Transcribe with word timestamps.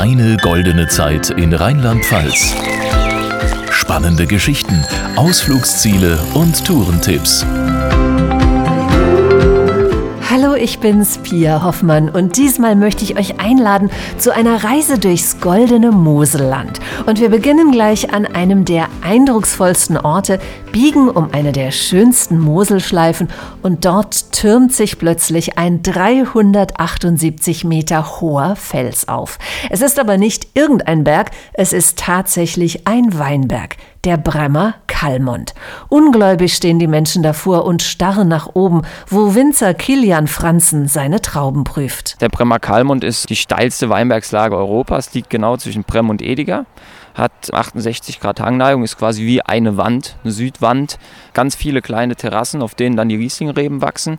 Deine 0.00 0.36
goldene 0.36 0.86
Zeit 0.86 1.30
in 1.30 1.52
Rheinland-Pfalz. 1.52 2.54
Spannende 3.72 4.28
Geschichten, 4.28 4.84
Ausflugsziele 5.16 6.20
und 6.34 6.64
Tourentipps. 6.64 7.44
Hallo, 10.30 10.54
ich 10.54 10.78
bin's, 10.78 11.18
Pia 11.18 11.64
Hoffmann 11.64 12.10
und 12.10 12.36
diesmal 12.36 12.76
möchte 12.76 13.02
ich 13.02 13.18
euch 13.18 13.40
einladen 13.40 13.90
zu 14.18 14.32
einer 14.32 14.62
Reise 14.62 15.00
durchs 15.00 15.40
goldene 15.40 15.90
Moselland. 15.90 16.78
Und 17.06 17.18
wir 17.18 17.28
beginnen 17.28 17.72
gleich 17.72 18.14
an 18.14 18.24
einem 18.24 18.64
der 18.64 18.86
eindrucksvollsten 19.02 19.96
Orte, 19.96 20.38
biegen 20.72 21.08
um 21.08 21.30
eine 21.32 21.52
der 21.52 21.70
schönsten 21.70 22.38
Moselschleifen 22.38 23.28
und 23.62 23.84
dort 23.84 24.32
türmt 24.32 24.72
sich 24.72 24.98
plötzlich 24.98 25.58
ein 25.58 25.82
378 25.82 27.64
Meter 27.64 28.20
hoher 28.20 28.56
Fels 28.56 29.08
auf. 29.08 29.38
Es 29.70 29.80
ist 29.80 29.98
aber 29.98 30.18
nicht 30.18 30.48
irgendein 30.54 31.04
Berg, 31.04 31.30
es 31.52 31.72
ist 31.72 31.98
tatsächlich 31.98 32.86
ein 32.86 33.18
Weinberg 33.18 33.76
der 34.04 34.16
Bremmer 34.16 34.74
Kalmont. 34.86 35.54
Ungläubig 35.88 36.54
stehen 36.54 36.78
die 36.78 36.86
Menschen 36.86 37.22
davor 37.22 37.64
und 37.64 37.82
starren 37.82 38.28
nach 38.28 38.48
oben, 38.54 38.82
wo 39.06 39.34
Winzer 39.34 39.74
Kilian 39.74 40.26
Franzen 40.26 40.88
seine 40.88 41.20
Trauben 41.20 41.64
prüft. 41.64 42.20
Der 42.20 42.28
Bremmer 42.28 42.58
Kalmont 42.58 43.04
ist 43.04 43.28
die 43.30 43.36
steilste 43.36 43.88
Weinbergslage 43.90 44.56
Europas, 44.56 45.12
liegt 45.14 45.30
genau 45.30 45.56
zwischen 45.56 45.84
Brem 45.84 46.10
und 46.10 46.22
Ediger 46.22 46.64
hat 47.18 47.52
68 47.52 48.20
Grad 48.20 48.40
Hangneigung, 48.40 48.84
ist 48.84 48.96
quasi 48.96 49.26
wie 49.26 49.42
eine 49.42 49.76
Wand, 49.76 50.16
eine 50.22 50.32
Südwand. 50.32 50.98
Ganz 51.34 51.56
viele 51.56 51.82
kleine 51.82 52.16
Terrassen, 52.16 52.62
auf 52.62 52.74
denen 52.74 52.96
dann 52.96 53.08
die 53.08 53.16
Rieslingreben 53.16 53.82
wachsen. 53.82 54.18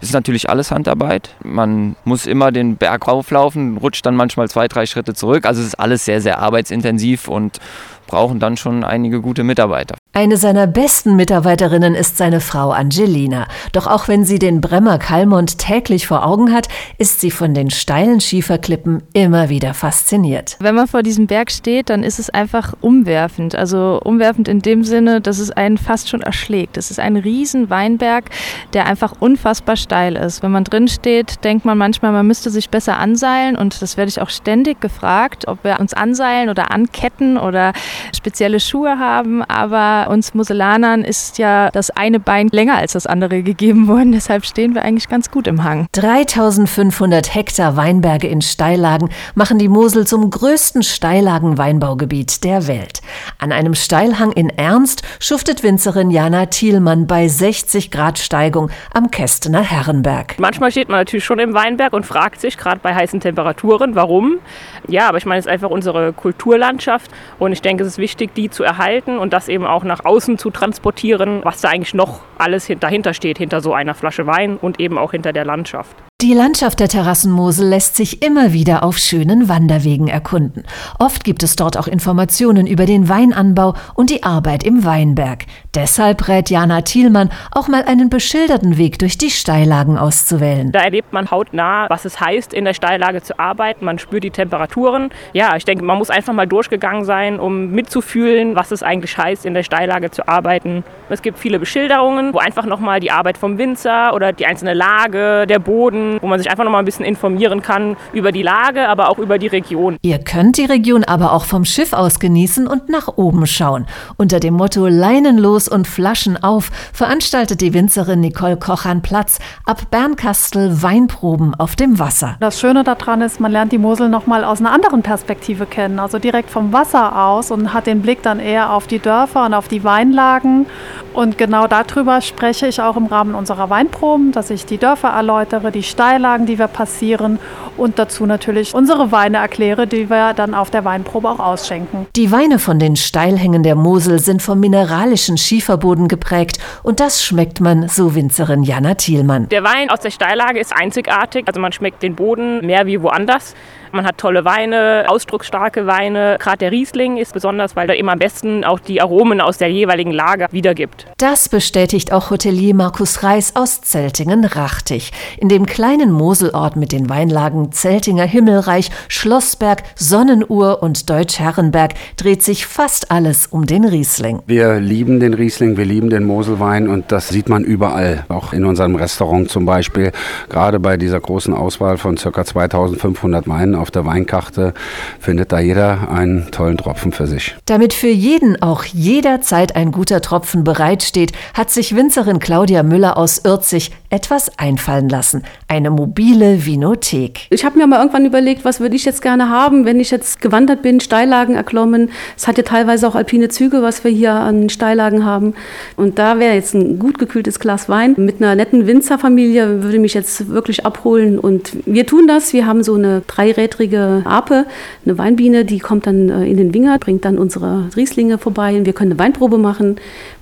Das 0.00 0.10
ist 0.10 0.14
natürlich 0.14 0.48
alles 0.48 0.70
Handarbeit. 0.70 1.34
Man 1.42 1.96
muss 2.04 2.26
immer 2.26 2.52
den 2.52 2.76
Berg 2.76 3.06
rauflaufen, 3.06 3.76
rutscht 3.76 4.06
dann 4.06 4.16
manchmal 4.16 4.48
zwei, 4.48 4.68
drei 4.68 4.86
Schritte 4.86 5.12
zurück. 5.12 5.44
Also 5.44 5.60
es 5.60 5.68
ist 5.68 5.74
alles 5.74 6.04
sehr, 6.04 6.20
sehr 6.20 6.38
arbeitsintensiv 6.38 7.28
und 7.28 7.58
brauchen 8.06 8.38
dann 8.40 8.56
schon 8.56 8.84
einige 8.84 9.20
gute 9.20 9.44
Mitarbeiter. 9.44 9.97
Eine 10.18 10.36
seiner 10.36 10.66
besten 10.66 11.14
Mitarbeiterinnen 11.14 11.94
ist 11.94 12.16
seine 12.16 12.40
Frau 12.40 12.72
Angelina. 12.72 13.46
Doch 13.70 13.86
auch 13.86 14.08
wenn 14.08 14.24
sie 14.24 14.40
den 14.40 14.60
Bremmer 14.60 14.98
Kalmont 14.98 15.58
täglich 15.58 16.08
vor 16.08 16.26
Augen 16.26 16.52
hat, 16.52 16.66
ist 16.98 17.20
sie 17.20 17.30
von 17.30 17.54
den 17.54 17.70
steilen 17.70 18.20
Schieferklippen 18.20 19.04
immer 19.12 19.48
wieder 19.48 19.74
fasziniert. 19.74 20.56
Wenn 20.58 20.74
man 20.74 20.88
vor 20.88 21.04
diesem 21.04 21.28
Berg 21.28 21.52
steht, 21.52 21.88
dann 21.88 22.02
ist 22.02 22.18
es 22.18 22.30
einfach 22.30 22.74
umwerfend. 22.80 23.54
Also 23.54 24.00
umwerfend 24.02 24.48
in 24.48 24.58
dem 24.58 24.82
Sinne, 24.82 25.20
dass 25.20 25.38
es 25.38 25.52
einen 25.52 25.78
fast 25.78 26.08
schon 26.08 26.22
erschlägt. 26.22 26.78
Es 26.78 26.90
ist 26.90 26.98
ein 26.98 27.14
riesen 27.14 27.70
Weinberg, 27.70 28.24
der 28.72 28.86
einfach 28.86 29.14
unfassbar 29.20 29.76
steil 29.76 30.16
ist. 30.16 30.42
Wenn 30.42 30.50
man 30.50 30.64
drin 30.64 30.88
steht, 30.88 31.44
denkt 31.44 31.64
man 31.64 31.78
manchmal, 31.78 32.10
man 32.10 32.26
müsste 32.26 32.50
sich 32.50 32.70
besser 32.70 32.98
anseilen 32.98 33.54
und 33.54 33.80
das 33.80 33.96
werde 33.96 34.08
ich 34.08 34.20
auch 34.20 34.30
ständig 34.30 34.80
gefragt, 34.80 35.46
ob 35.46 35.62
wir 35.62 35.78
uns 35.78 35.94
anseilen 35.94 36.48
oder 36.48 36.72
anketten 36.72 37.38
oder 37.38 37.72
spezielle 38.12 38.58
Schuhe 38.58 38.98
haben. 38.98 39.44
Aber 39.44 40.07
uns 40.08 40.34
Muselanern 40.34 41.04
ist 41.04 41.38
ja 41.38 41.70
das 41.70 41.90
eine 41.90 42.20
Bein 42.20 42.48
länger 42.48 42.76
als 42.76 42.92
das 42.92 43.06
andere 43.06 43.42
gegeben 43.42 43.88
worden. 43.88 44.12
Deshalb 44.12 44.44
stehen 44.44 44.74
wir 44.74 44.82
eigentlich 44.82 45.08
ganz 45.08 45.30
gut 45.30 45.46
im 45.46 45.64
Hang. 45.64 45.86
3500 45.92 47.34
Hektar 47.34 47.76
Weinberge 47.76 48.26
in 48.26 48.40
Steillagen 48.40 49.10
machen 49.34 49.58
die 49.58 49.68
Mosel 49.68 50.06
zum 50.06 50.30
größten 50.30 50.82
Steillagen-Weinbaugebiet 50.82 52.44
der 52.44 52.66
Welt. 52.66 53.00
An 53.38 53.52
einem 53.52 53.74
Steilhang 53.74 54.32
in 54.32 54.48
Ernst 54.50 55.02
schuftet 55.20 55.62
Winzerin 55.62 56.10
Jana 56.10 56.46
Thielmann 56.46 57.06
bei 57.06 57.28
60 57.28 57.90
Grad 57.90 58.18
Steigung 58.18 58.70
am 58.92 59.10
Kästener 59.10 59.62
Herrenberg. 59.62 60.38
Manchmal 60.38 60.70
steht 60.70 60.88
man 60.88 60.98
natürlich 60.98 61.24
schon 61.24 61.38
im 61.38 61.54
Weinberg 61.54 61.92
und 61.92 62.06
fragt 62.06 62.40
sich, 62.40 62.56
gerade 62.56 62.80
bei 62.82 62.94
heißen 62.94 63.20
Temperaturen, 63.20 63.94
warum. 63.94 64.38
Ja, 64.86 65.08
aber 65.08 65.18
ich 65.18 65.26
meine, 65.26 65.38
es 65.38 65.46
ist 65.46 65.52
einfach 65.52 65.70
unsere 65.70 66.12
Kulturlandschaft 66.12 67.10
und 67.38 67.52
ich 67.52 67.62
denke, 67.62 67.82
es 67.82 67.90
ist 67.90 67.98
wichtig, 67.98 68.34
die 68.34 68.50
zu 68.50 68.64
erhalten 68.64 69.18
und 69.18 69.32
das 69.32 69.48
eben 69.48 69.66
auch 69.66 69.84
nach 69.84 69.97
außen 70.04 70.38
zu 70.38 70.50
transportieren, 70.50 71.40
was 71.44 71.60
da 71.60 71.68
eigentlich 71.68 71.94
noch 71.94 72.20
alles 72.38 72.70
dahinter 72.80 73.14
steht, 73.14 73.38
hinter 73.38 73.60
so 73.60 73.72
einer 73.74 73.94
Flasche 73.94 74.26
Wein 74.26 74.56
und 74.56 74.80
eben 74.80 74.98
auch 74.98 75.12
hinter 75.12 75.32
der 75.32 75.44
Landschaft. 75.44 75.96
Die 76.20 76.34
Landschaft 76.34 76.80
der 76.80 76.88
Terrassenmosel 76.88 77.68
lässt 77.68 77.94
sich 77.94 78.24
immer 78.24 78.52
wieder 78.52 78.82
auf 78.82 78.98
schönen 78.98 79.48
Wanderwegen 79.48 80.08
erkunden. 80.08 80.64
Oft 80.98 81.22
gibt 81.22 81.44
es 81.44 81.54
dort 81.54 81.78
auch 81.78 81.86
Informationen 81.86 82.66
über 82.66 82.86
den 82.86 83.08
Weinanbau 83.08 83.74
und 83.94 84.10
die 84.10 84.24
Arbeit 84.24 84.64
im 84.64 84.84
Weinberg. 84.84 85.44
Deshalb 85.76 86.26
rät 86.26 86.50
Jana 86.50 86.80
Thielmann, 86.80 87.30
auch 87.52 87.68
mal 87.68 87.84
einen 87.84 88.10
beschilderten 88.10 88.78
Weg 88.78 88.98
durch 88.98 89.16
die 89.16 89.30
Steillagen 89.30 89.96
auszuwählen. 89.96 90.72
Da 90.72 90.80
erlebt 90.80 91.12
man 91.12 91.30
hautnah, 91.30 91.88
was 91.88 92.04
es 92.04 92.18
heißt, 92.18 92.52
in 92.52 92.64
der 92.64 92.74
Steillage 92.74 93.22
zu 93.22 93.38
arbeiten. 93.38 93.84
Man 93.84 94.00
spürt 94.00 94.24
die 94.24 94.32
Temperaturen. 94.32 95.10
Ja, 95.34 95.54
ich 95.54 95.66
denke, 95.66 95.84
man 95.84 95.98
muss 95.98 96.10
einfach 96.10 96.32
mal 96.32 96.48
durchgegangen 96.48 97.04
sein, 97.04 97.38
um 97.38 97.70
mitzufühlen, 97.70 98.56
was 98.56 98.72
es 98.72 98.82
eigentlich 98.82 99.16
heißt, 99.16 99.46
in 99.46 99.54
der 99.54 99.62
Steillage 99.62 100.10
zu 100.10 100.26
arbeiten. 100.26 100.82
Es 101.10 101.22
gibt 101.22 101.38
viele 101.38 101.60
Beschilderungen, 101.60 102.34
wo 102.34 102.38
einfach 102.38 102.66
nochmal 102.66 102.98
die 102.98 103.12
Arbeit 103.12 103.38
vom 103.38 103.56
Winzer 103.56 104.14
oder 104.14 104.32
die 104.32 104.46
einzelne 104.46 104.74
Lage, 104.74 105.46
der 105.46 105.60
Boden, 105.60 106.07
wo 106.20 106.26
man 106.26 106.38
sich 106.38 106.50
einfach 106.50 106.64
noch 106.64 106.72
mal 106.72 106.78
ein 106.78 106.84
bisschen 106.84 107.04
informieren 107.04 107.62
kann 107.62 107.96
über 108.12 108.32
die 108.32 108.42
Lage, 108.42 108.88
aber 108.88 109.10
auch 109.10 109.18
über 109.18 109.38
die 109.38 109.46
Region. 109.46 109.96
Ihr 110.02 110.18
könnt 110.18 110.56
die 110.56 110.64
Region 110.64 111.04
aber 111.04 111.32
auch 111.32 111.44
vom 111.44 111.64
Schiff 111.64 111.92
aus 111.92 112.18
genießen 112.18 112.66
und 112.66 112.88
nach 112.88 113.08
oben 113.16 113.46
schauen. 113.46 113.86
Unter 114.16 114.40
dem 114.40 114.54
Motto 114.54 114.86
Leinen 114.86 115.38
los 115.38 115.68
und 115.68 115.86
Flaschen 115.86 116.42
auf 116.42 116.70
veranstaltet 116.92 117.60
die 117.60 117.74
Winzerin 117.74 118.20
Nicole 118.20 118.56
Kochan 118.56 119.02
Platz 119.02 119.38
ab 119.66 119.82
Bernkastel 119.90 120.82
Weinproben 120.82 121.54
auf 121.54 121.76
dem 121.76 121.98
Wasser. 121.98 122.36
Das 122.40 122.60
Schöne 122.60 122.84
daran 122.84 123.20
ist, 123.20 123.40
man 123.40 123.52
lernt 123.52 123.72
die 123.72 123.78
Mosel 123.78 124.08
noch 124.08 124.26
mal 124.26 124.44
aus 124.44 124.60
einer 124.60 124.72
anderen 124.72 125.02
Perspektive 125.02 125.66
kennen, 125.66 125.98
also 125.98 126.18
direkt 126.18 126.50
vom 126.50 126.72
Wasser 126.72 127.24
aus 127.24 127.50
und 127.50 127.74
hat 127.74 127.86
den 127.86 128.02
Blick 128.02 128.22
dann 128.22 128.40
eher 128.40 128.72
auf 128.72 128.86
die 128.86 128.98
Dörfer 128.98 129.46
und 129.46 129.54
auf 129.54 129.68
die 129.68 129.84
Weinlagen. 129.84 130.66
Und 131.14 131.38
genau 131.38 131.66
darüber 131.66 132.20
spreche 132.20 132.68
ich 132.68 132.80
auch 132.80 132.96
im 132.96 133.06
Rahmen 133.06 133.34
unserer 133.34 133.70
Weinproben, 133.70 134.32
dass 134.32 134.50
ich 134.50 134.66
die 134.66 134.78
Dörfer 134.78 135.08
erläutere, 135.08 135.72
die 135.72 135.82
Steillagen, 135.98 136.46
die 136.46 136.60
wir 136.60 136.68
passieren 136.68 137.40
und 137.78 137.98
dazu 137.98 138.26
natürlich 138.26 138.74
unsere 138.74 139.12
Weine 139.12 139.38
erkläre, 139.38 139.86
die 139.86 140.10
wir 140.10 140.34
dann 140.34 140.54
auf 140.54 140.70
der 140.70 140.84
Weinprobe 140.84 141.30
auch 141.30 141.38
ausschenken. 141.38 142.06
Die 142.16 142.30
Weine 142.32 142.58
von 142.58 142.78
den 142.78 142.96
Steilhängen 142.96 143.62
der 143.62 143.74
Mosel 143.74 144.18
sind 144.18 144.42
vom 144.42 144.60
mineralischen 144.60 145.38
Schieferboden 145.38 146.08
geprägt 146.08 146.58
und 146.82 147.00
das 147.00 147.24
schmeckt 147.24 147.60
man, 147.60 147.88
so 147.88 148.14
Winzerin 148.14 148.62
Jana 148.62 148.94
Thielmann. 148.94 149.48
Der 149.48 149.64
Wein 149.64 149.90
aus 149.90 150.00
der 150.00 150.10
Steillage 150.10 150.58
ist 150.58 150.74
einzigartig, 150.74 151.46
also 151.46 151.60
man 151.60 151.72
schmeckt 151.72 152.02
den 152.02 152.14
Boden 152.14 152.64
mehr 152.66 152.86
wie 152.86 153.00
woanders. 153.00 153.54
Man 153.92 154.06
hat 154.06 154.18
tolle 154.18 154.44
Weine, 154.44 155.06
ausdrucksstarke 155.08 155.86
Weine. 155.86 156.36
Gerade 156.38 156.58
der 156.58 156.72
Riesling 156.72 157.16
ist 157.16 157.32
besonders, 157.32 157.74
weil 157.76 157.88
er 157.88 157.96
eben 157.96 158.08
am 158.08 158.18
besten 158.18 158.64
auch 158.64 158.80
die 158.80 159.00
Aromen 159.00 159.40
aus 159.40 159.58
der 159.58 159.68
jeweiligen 159.68 160.12
Lage 160.12 160.46
wiedergibt. 160.50 161.06
Das 161.16 161.48
bestätigt 161.48 162.12
auch 162.12 162.30
Hotelier 162.30 162.74
Markus 162.74 163.22
Reis 163.22 163.56
aus 163.56 163.80
Zeltingen-Rachtig. 163.80 165.12
In 165.38 165.48
dem 165.48 165.66
kleinen 165.66 166.12
Moselort 166.12 166.76
mit 166.76 166.92
den 166.92 167.08
Weinlagen 167.08 167.67
Zeltinger 167.72 168.24
Himmelreich, 168.24 168.90
Schlossberg, 169.08 169.82
Sonnenuhr 169.94 170.82
und 170.82 171.08
Deutsch-Herrenberg 171.10 171.94
dreht 172.16 172.42
sich 172.42 172.66
fast 172.66 173.10
alles 173.10 173.46
um 173.46 173.66
den 173.66 173.84
Riesling. 173.84 174.40
Wir 174.46 174.80
lieben 174.80 175.20
den 175.20 175.34
Riesling, 175.34 175.76
wir 175.76 175.84
lieben 175.84 176.10
den 176.10 176.24
Moselwein 176.24 176.88
und 176.88 177.12
das 177.12 177.28
sieht 177.28 177.48
man 177.48 177.64
überall. 177.64 178.24
Auch 178.28 178.52
in 178.52 178.64
unserem 178.64 178.94
Restaurant 178.94 179.50
zum 179.50 179.64
Beispiel. 179.64 180.12
Gerade 180.48 180.80
bei 180.80 180.96
dieser 180.96 181.20
großen 181.20 181.54
Auswahl 181.54 181.96
von 181.96 182.16
ca. 182.16 182.44
2500 182.44 183.48
Weinen 183.48 183.74
auf 183.74 183.90
der 183.90 184.04
Weinkarte 184.04 184.74
findet 185.18 185.52
da 185.52 185.60
jeder 185.60 186.10
einen 186.10 186.50
tollen 186.50 186.76
Tropfen 186.76 187.12
für 187.12 187.26
sich. 187.26 187.56
Damit 187.66 187.92
für 187.92 188.08
jeden 188.08 188.60
auch 188.62 188.84
jederzeit 188.84 189.76
ein 189.76 189.92
guter 189.92 190.20
Tropfen 190.20 190.64
bereitsteht, 190.64 191.32
hat 191.54 191.70
sich 191.70 191.94
Winzerin 191.94 192.38
Claudia 192.38 192.82
Müller 192.82 193.16
aus 193.16 193.44
Ürzig 193.44 193.92
etwas 194.10 194.58
einfallen 194.58 195.08
lassen. 195.08 195.42
Eine 195.66 195.90
mobile 195.90 196.64
Vinothek. 196.64 197.46
Ich 197.58 197.64
habe 197.64 197.76
mir 197.76 197.88
mal 197.88 197.98
irgendwann 197.98 198.24
überlegt, 198.24 198.64
was 198.64 198.78
würde 198.78 198.94
ich 198.94 199.04
jetzt 199.04 199.20
gerne 199.20 199.48
haben, 199.48 199.84
wenn 199.84 199.98
ich 199.98 200.12
jetzt 200.12 200.40
gewandert 200.40 200.80
bin, 200.80 201.00
Steillagen 201.00 201.56
erklommen. 201.56 202.12
Es 202.36 202.46
hat 202.46 202.56
ja 202.56 202.62
teilweise 202.62 203.08
auch 203.08 203.16
alpine 203.16 203.48
Züge, 203.48 203.82
was 203.82 204.04
wir 204.04 204.12
hier 204.12 204.32
an 204.32 204.68
Steillagen 204.68 205.24
haben. 205.24 205.54
Und 205.96 206.20
da 206.20 206.38
wäre 206.38 206.54
jetzt 206.54 206.74
ein 206.74 207.00
gut 207.00 207.18
gekühltes 207.18 207.58
Glas 207.58 207.88
Wein 207.88 208.14
mit 208.16 208.40
einer 208.40 208.54
netten 208.54 208.86
Winzerfamilie, 208.86 209.82
würde 209.82 209.98
mich 209.98 210.14
jetzt 210.14 210.50
wirklich 210.50 210.86
abholen. 210.86 211.36
Und 211.36 211.72
wir 211.84 212.06
tun 212.06 212.28
das. 212.28 212.52
Wir 212.52 212.64
haben 212.64 212.84
so 212.84 212.94
eine 212.94 213.22
dreirädrige 213.26 214.22
Ape, 214.24 214.64
eine 215.04 215.18
Weinbiene, 215.18 215.64
die 215.64 215.80
kommt 215.80 216.06
dann 216.06 216.28
äh, 216.28 216.44
in 216.44 216.58
den 216.58 216.72
Winger, 216.72 216.96
bringt 217.00 217.24
dann 217.24 217.38
unsere 217.38 217.88
Rieslinge 217.96 218.38
vorbei 218.38 218.76
und 218.76 218.86
wir 218.86 218.92
können 218.92 219.10
eine 219.10 219.18
Weinprobe 219.18 219.58
machen 219.58 219.96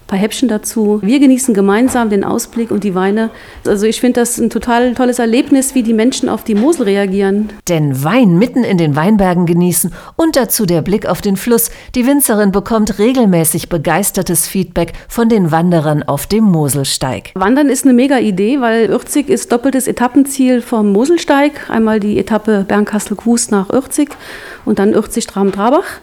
paar 0.06 0.18
Häppchen 0.18 0.48
dazu. 0.48 1.00
Wir 1.02 1.18
genießen 1.18 1.54
gemeinsam 1.54 2.10
den 2.10 2.24
Ausblick 2.24 2.70
und 2.70 2.84
die 2.84 2.94
Weine. 2.94 3.30
Also 3.66 3.86
ich 3.86 4.00
finde 4.00 4.20
das 4.20 4.38
ein 4.38 4.50
total 4.50 4.94
tolles 4.94 5.18
Erlebnis, 5.18 5.74
wie 5.74 5.82
die 5.82 5.94
Menschen 5.94 6.28
auf 6.28 6.44
die 6.44 6.54
Mosel 6.54 6.84
reagieren. 6.84 7.50
Denn 7.68 8.04
Wein 8.04 8.38
mitten 8.38 8.64
in 8.64 8.78
den 8.78 8.96
Weinbergen 8.96 9.46
genießen 9.46 9.92
und 10.16 10.36
dazu 10.36 10.66
der 10.66 10.82
Blick 10.82 11.06
auf 11.06 11.20
den 11.20 11.36
Fluss. 11.36 11.70
Die 11.94 12.06
Winzerin 12.06 12.52
bekommt 12.52 12.98
regelmäßig 12.98 13.68
begeistertes 13.68 14.46
Feedback 14.46 14.92
von 15.08 15.28
den 15.28 15.50
Wanderern 15.50 16.02
auf 16.02 16.26
dem 16.26 16.44
Moselsteig. 16.44 17.32
Wandern 17.34 17.68
ist 17.68 17.84
eine 17.84 17.94
mega 17.94 18.18
Idee, 18.18 18.60
weil 18.60 18.86
Ürzig 18.86 19.28
ist 19.28 19.50
doppeltes 19.50 19.88
Etappenziel 19.88 20.62
vom 20.62 20.92
Moselsteig. 20.92 21.68
Einmal 21.68 22.00
die 22.00 22.18
Etappe 22.18 22.64
Bernkastel-Kues 22.66 23.50
nach 23.50 23.70
Ürzig 23.70 24.10
und 24.64 24.78
dann 24.78 24.92
Ürzig-Tram-Trabach. 24.92 26.00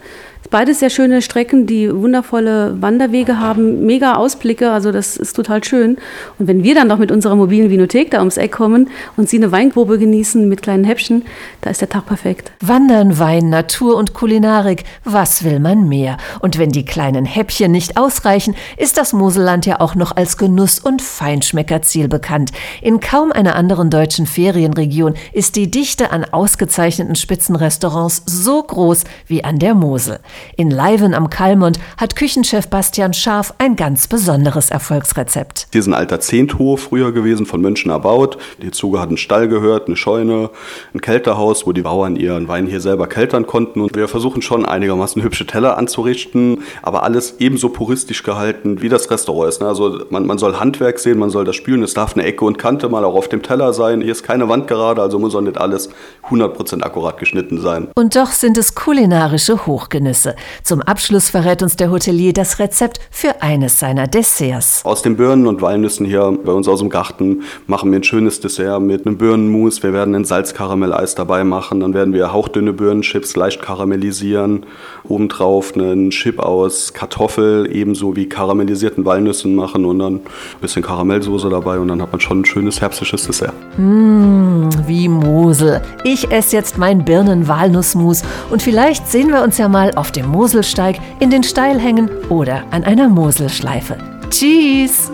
Beides 0.49 0.79
sehr 0.79 0.89
schöne 0.89 1.21
Strecken, 1.21 1.65
die 1.65 1.93
wundervolle 1.93 2.75
Wanderwege 2.79 3.39
haben, 3.39 3.85
mega 3.85 4.15
Ausblicke, 4.15 4.71
also 4.71 4.91
das 4.91 5.17
ist 5.17 5.35
total 5.35 5.63
schön. 5.63 5.97
Und 6.37 6.47
wenn 6.47 6.63
wir 6.63 6.75
dann 6.75 6.87
noch 6.87 6.99
mit 6.99 7.11
unserer 7.11 7.35
mobilen 7.35 7.69
Vinothek 7.69 8.11
da 8.11 8.19
ums 8.19 8.37
Eck 8.37 8.51
kommen 8.51 8.89
und 9.17 9.29
Sie 9.29 9.37
eine 9.37 9.51
Weinprobe 9.51 9.97
genießen 9.97 10.47
mit 10.47 10.61
kleinen 10.61 10.83
Häppchen, 10.83 11.23
da 11.61 11.69
ist 11.69 11.81
der 11.81 11.89
Tag 11.89 12.05
perfekt. 12.05 12.51
Wandern, 12.59 13.17
Wein, 13.17 13.49
Natur 13.49 13.95
und 13.97 14.13
Kulinarik, 14.13 14.83
was 15.03 15.43
will 15.43 15.59
man 15.59 15.87
mehr? 15.87 16.17
Und 16.39 16.59
wenn 16.59 16.71
die 16.71 16.85
kleinen 16.85 17.25
Häppchen 17.25 17.71
nicht 17.71 17.97
ausreichen, 17.97 18.55
ist 18.77 18.97
das 18.97 19.13
Moselland 19.13 19.65
ja 19.65 19.79
auch 19.79 19.95
noch 19.95 20.15
als 20.15 20.37
Genuss- 20.37 20.79
und 20.79 21.01
Feinschmeckerziel 21.01 22.07
bekannt. 22.07 22.51
In 22.81 22.99
kaum 22.99 23.31
einer 23.31 23.55
anderen 23.55 23.89
deutschen 23.89 24.27
Ferienregion 24.27 25.15
ist 25.31 25.55
die 25.55 25.71
Dichte 25.71 26.11
an 26.11 26.25
ausgezeichneten 26.25 27.15
Spitzenrestaurants 27.15 28.23
so 28.25 28.61
groß 28.61 29.03
wie 29.27 29.43
an 29.43 29.57
der 29.57 29.73
Mosel. 29.73 30.19
In 30.57 30.69
Leiven 30.69 31.13
am 31.13 31.29
Kalmund 31.29 31.79
hat 31.97 32.15
Küchenchef 32.15 32.67
Bastian 32.67 33.13
Scharf 33.13 33.53
ein 33.57 33.75
ganz 33.75 34.07
besonderes 34.07 34.69
Erfolgsrezept. 34.69 35.67
Hier 35.71 35.79
ist 35.79 35.87
ein 35.87 35.93
alter 35.93 36.19
Zehnthof 36.19 36.81
früher 36.81 37.11
gewesen, 37.11 37.45
von 37.45 37.61
München 37.61 37.91
erbaut. 37.91 38.37
Hierzu 38.61 38.99
hat 38.99 39.09
ein 39.09 39.17
Stall 39.17 39.47
gehört, 39.47 39.87
eine 39.87 39.95
Scheune, 39.95 40.49
ein 40.93 41.01
Kälterhaus, 41.01 41.65
wo 41.65 41.71
die 41.71 41.81
Bauern 41.81 42.15
ihren 42.15 42.47
Wein 42.47 42.67
hier 42.67 42.81
selber 42.81 43.07
keltern 43.07 43.47
konnten. 43.47 43.81
Und 43.81 43.95
wir 43.95 44.07
versuchen 44.07 44.41
schon 44.41 44.65
einigermaßen 44.65 45.21
hübsche 45.23 45.45
Teller 45.45 45.77
anzurichten, 45.77 46.63
aber 46.81 47.03
alles 47.03 47.35
ebenso 47.39 47.69
puristisch 47.69 48.23
gehalten, 48.23 48.81
wie 48.81 48.89
das 48.89 49.09
Restaurant 49.11 49.49
ist. 49.49 49.61
Ne? 49.61 49.67
Also 49.67 50.05
man, 50.09 50.25
man 50.25 50.37
soll 50.37 50.59
Handwerk 50.59 50.99
sehen, 50.99 51.19
man 51.19 51.29
soll 51.29 51.45
das 51.45 51.55
spülen. 51.55 51.83
Es 51.83 51.93
darf 51.93 52.13
eine 52.13 52.23
Ecke 52.23 52.45
und 52.45 52.57
Kante 52.57 52.89
mal 52.89 53.03
auch 53.05 53.15
auf 53.15 53.27
dem 53.27 53.41
Teller 53.41 53.73
sein. 53.73 54.01
Hier 54.01 54.11
ist 54.11 54.23
keine 54.23 54.49
Wand 54.49 54.67
gerade, 54.67 55.01
also 55.01 55.19
muss 55.19 55.35
auch 55.35 55.41
nicht 55.41 55.57
alles 55.57 55.89
100% 56.29 56.83
akkurat 56.83 57.17
geschnitten 57.17 57.59
sein. 57.59 57.89
Und 57.95 58.15
doch 58.15 58.31
sind 58.31 58.57
es 58.57 58.75
kulinarische 58.75 59.65
Hochgenüsse. 59.65 60.22
Zum 60.63 60.81
Abschluss 60.81 61.29
verrät 61.29 61.61
uns 61.63 61.75
der 61.75 61.91
Hotelier 61.91 62.33
das 62.33 62.59
Rezept 62.59 62.99
für 63.11 63.41
eines 63.41 63.79
seiner 63.79 64.07
Desserts. 64.07 64.81
Aus 64.85 65.01
den 65.01 65.17
Birnen 65.17 65.47
und 65.47 65.61
Walnüssen 65.61 66.05
hier 66.05 66.37
bei 66.43 66.51
uns 66.51 66.67
aus 66.67 66.79
dem 66.79 66.89
Garten 66.89 67.43
machen 67.67 67.91
wir 67.91 67.99
ein 67.99 68.03
schönes 68.03 68.39
Dessert 68.39 68.81
mit 68.81 69.05
einem 69.05 69.17
Birnenmus. 69.17 69.83
Wir 69.83 69.93
werden 69.93 70.15
ein 70.15 70.25
Salzkaramelleis 70.25 71.15
dabei 71.15 71.43
machen. 71.43 71.79
Dann 71.79 71.93
werden 71.93 72.13
wir 72.13 72.33
hauchdünne 72.33 72.73
Birnenchips 72.73 73.35
leicht 73.35 73.61
karamellisieren. 73.61 74.65
Obendrauf 75.03 75.75
einen 75.75 76.11
Chip 76.11 76.39
aus 76.39 76.93
Kartoffel 76.93 77.69
ebenso 77.71 78.15
wie 78.15 78.27
karamellisierten 78.27 79.05
Walnüssen 79.05 79.55
machen 79.55 79.85
und 79.85 79.99
dann 79.99 80.15
ein 80.15 80.21
bisschen 80.61 80.81
Karamellsoße 80.81 81.49
dabei 81.49 81.79
und 81.79 81.89
dann 81.89 82.01
hat 82.01 82.11
man 82.11 82.21
schon 82.21 82.41
ein 82.41 82.45
schönes 82.45 82.81
herbstliches 82.81 83.25
Dessert. 83.27 83.53
Mmh, 83.77 84.69
wie 84.87 85.07
Mosel. 85.09 85.81
Ich 86.03 86.31
esse 86.31 86.55
jetzt 86.55 86.77
mein 86.77 87.03
Birnen-Walnussmus 87.03 88.23
und 88.49 88.61
vielleicht 88.61 89.07
sehen 89.09 89.29
wir 89.29 89.43
uns 89.43 89.57
ja 89.57 89.67
mal 89.67 89.91
auf 89.95 90.11
dem 90.15 90.27
Moselsteig, 90.27 90.99
in 91.19 91.29
den 91.29 91.43
Steilhängen 91.43 92.09
oder 92.29 92.63
an 92.71 92.83
einer 92.83 93.09
Moselschleife. 93.09 93.97
Tschüss! 94.29 95.11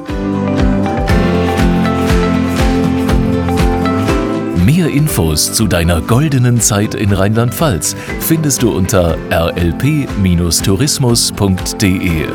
Mehr 4.66 4.90
Infos 4.90 5.54
zu 5.54 5.68
deiner 5.68 6.02
goldenen 6.02 6.62
Zeit 6.62 6.96
in 6.96 7.12
Rheinland-Pfalz 7.12 7.98
findest 8.20 8.62
du 8.62 8.72
unter 8.72 9.18
rlp-tourismus.de. 9.32 12.28